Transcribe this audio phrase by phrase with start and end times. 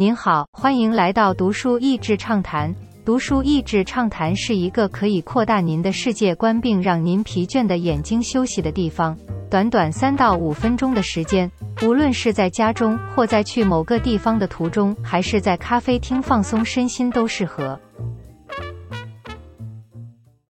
[0.00, 2.74] 您好，欢迎来到读书益智畅谈。
[3.04, 9.14] 读书益智畅谈是一个可以扩大您的世界观并让您疲倦的眼睛休息的地方。
[9.50, 11.52] 短短三到五分钟的时间，
[11.82, 17.78] 无论是在家中或在去某个地方的途中，还是在咖啡厅放松身心，都适合。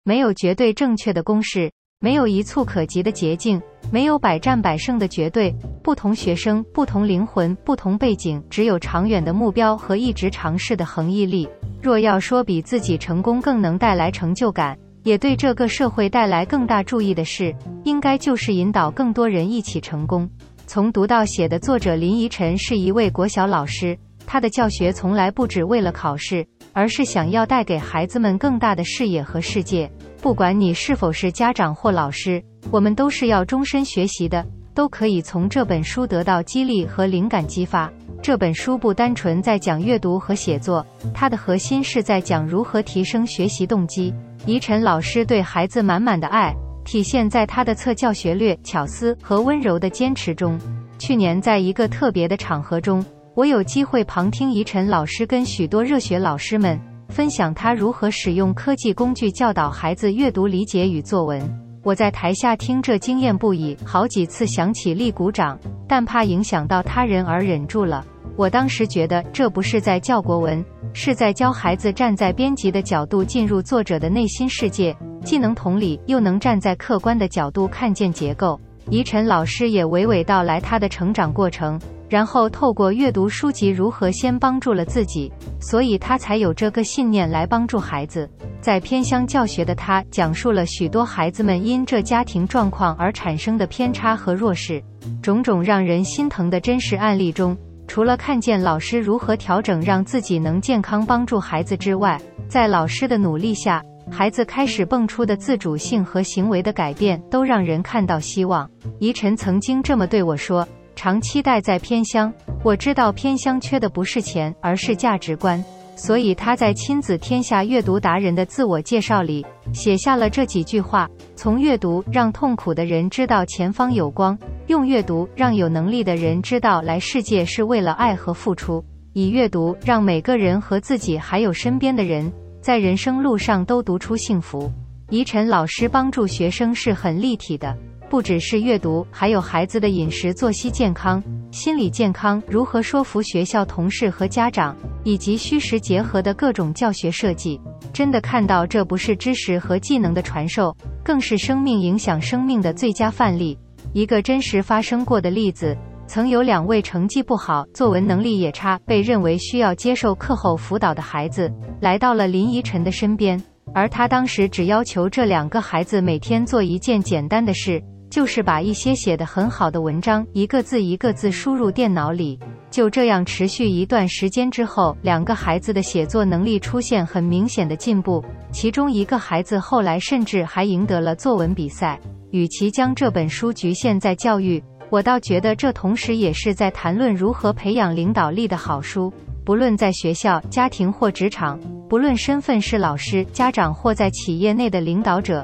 [0.04, 3.60] 没有绝对正确的公式，没有一蹴可及的捷径。
[3.92, 5.52] 没有百战百胜的绝对，
[5.84, 11.50] 不同学生、不同灵魂、不同背景，只有长远的目标和一直尝试的恒毅力。
[11.82, 20.30] 若要说比自己成功更能带来成就感，也对这个社会带来更大注意的事，应该就是引导更多人一起成功。
[20.68, 23.98] 从读到写的作者林依晨是一位国小老师，
[24.32, 29.92] 他的教学从来不只为了考试，而是想要带给孩子们更大的视野和世界。
[30.22, 32.40] 不管你是否是家长或老师。
[32.70, 37.92] 我们都是要终身学习的，都可以从这本书得到激励和灵感激发。
[38.22, 44.14] 这本书不单纯在讲阅读和写作，它的核心是在讲如何提升学习动机。
[44.46, 46.54] 宜晨老师对孩子满满的爱，
[46.86, 50.60] 体现在他的侧教学略、巧思和温柔的坚持中。
[51.00, 53.04] 去年在一个特别的场合中，
[53.40, 61.42] 我有机会旁听宜晨老师跟许多热血老师们分享他如何使用科技工具教导孩子阅读理解与作文。
[61.82, 68.06] 我在台下听着惊艳不已，好几次想起立鼓掌，但怕影响到他人而忍住了。
[68.36, 78.60] 我当时觉得这不是在教国文，是在教孩子站在编辑的角度进入作者的内心世界，既能同理，又能站在客观的角度看见结构。
[78.90, 81.80] 宜晨老师也娓娓道来他的成长过程。
[82.10, 88.28] 然后透过阅读书籍，如何先帮助了自己，所以他才有这个信念来帮助孩子。
[88.60, 94.84] 在偏乡教学的他，讲述了许多孩子们因这家庭状况而产生的偏差和弱势，
[95.22, 97.56] 种种让人心疼的真实案例中，
[97.88, 108.68] 除了看见老师如何调整，让自己能健康帮助孩子之外，在老师的努力下，孩子开始蹦出的自主性和行为的改变，都让人看到希望。
[109.00, 110.68] 宜晨曾经这么对我说。
[111.00, 112.30] 常期待在偏乡，
[112.62, 115.64] 我知道偏乡缺的不是钱，而是价值观。
[115.96, 121.08] 所以他在亲子天下阅读达人的自我介绍里写下了这几句话：
[121.38, 128.84] 从阅读让痛苦的人知道前方有光，用阅读让有能力的人知道来世界是为了爱和付出，
[129.14, 134.70] 以阅读让每个人和自己还有身边的人在人生路上都读出幸福。
[135.10, 137.74] 宜晨老师帮助学生是很立体的。
[138.10, 147.62] 不只是阅读，还有孩子的饮食、作息健康、心理健康，如何说服学校同事和家长，以及虚实结合的各种教学设计。
[147.94, 153.58] 真的看到，这不是知识和技能的传授，更是生命影响生命的最佳范例。
[153.94, 155.78] 一个真实发生过的例子：
[156.08, 163.40] 曾有两位成绩不好、作文能力也差、被认为需要接受课后辅导的孩子，来到了林依晨的身边，
[163.74, 167.80] 而他当时只要求这两个孩子每天做一件简单的事。
[168.10, 172.40] 就是把一些写得很好的文章，一个字一个字输入电脑里。
[172.72, 178.24] 就这样持续一段时间之后，两个孩子的写作能力出现很明显的进步。
[178.52, 182.00] 其中一个孩子后来甚至还赢得了作文比赛。
[182.32, 189.12] 与其将这本书局限在教育，我倒觉得这同时也是在谈论如何培养领导力的好书。
[189.44, 191.60] 不论在学校、家庭或职场，
[191.90, 195.44] 不论身份是老师、家长或在企业内的领导者。